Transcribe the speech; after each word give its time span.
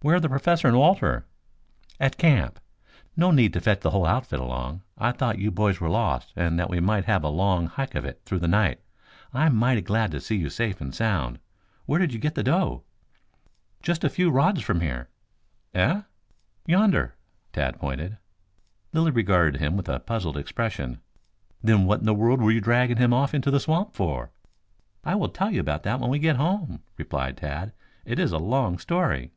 Where 0.00 0.14
are 0.14 0.20
the 0.20 0.28
Professor 0.28 0.68
and 0.68 0.76
Walter?" 0.76 1.26
"At 1.98 2.12
the 2.12 2.18
camp. 2.18 2.60
No 3.16 3.32
need 3.32 3.52
to 3.54 3.60
fetch 3.60 3.80
the 3.80 3.90
whole 3.90 4.06
outfit 4.06 4.38
along. 4.38 4.82
I 4.96 5.10
thought 5.10 5.40
you 5.40 5.50
boys 5.50 5.80
were 5.80 5.88
lost, 5.88 6.32
and 6.36 6.56
that 6.56 6.70
we 6.70 6.78
might 6.78 7.06
have 7.06 7.24
a 7.24 7.28
long 7.28 7.66
hike 7.66 7.96
of 7.96 8.04
it 8.04 8.22
through 8.24 8.38
the 8.38 8.46
night. 8.46 8.80
I 9.34 9.46
am 9.46 9.56
mighty 9.56 9.80
glad 9.80 10.12
to 10.12 10.20
see 10.20 10.36
you 10.36 10.50
safe 10.50 10.80
and 10.80 10.94
sound. 10.94 11.40
Where 11.84 11.98
did 11.98 12.12
you 12.12 12.20
get 12.20 12.36
the 12.36 12.44
doe?" 12.44 12.84
"Just 13.82 14.04
a 14.04 14.08
few 14.08 14.30
rods 14.30 14.62
from 14.62 14.82
here." 14.82 15.08
"Eh?" 15.74 16.02
"Yonder." 16.64 17.16
Tad 17.52 17.76
pointed. 17.80 18.18
Lilly 18.92 19.10
regarded 19.10 19.58
him 19.60 19.76
with 19.76 19.88
a 19.88 19.98
puzzled 19.98 20.36
expression. 20.36 21.00
"Then 21.60 21.86
what 21.86 21.98
in 21.98 22.06
the 22.06 22.14
world 22.14 22.40
were 22.40 22.52
you 22.52 22.60
dragging 22.60 22.98
him 22.98 23.12
off 23.12 23.34
into 23.34 23.50
the 23.50 23.58
swamp 23.58 23.94
for?" 23.96 24.30
"I 25.02 25.16
will 25.16 25.28
tell 25.30 25.50
you 25.50 25.58
about 25.58 25.82
that 25.82 25.98
when 25.98 26.08
we 26.10 26.20
get 26.20 26.36
home," 26.36 26.84
replied 26.96 27.36
Tad. 27.38 27.72
"It 28.04 28.20
is 28.20 28.30
a 28.30 28.38
long 28.38 28.78
story." 28.78 29.32